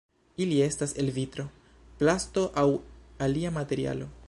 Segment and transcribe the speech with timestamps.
[0.45, 1.45] Ili estas el vitro,
[2.01, 2.67] plasto, aŭ
[3.27, 4.11] alia materio.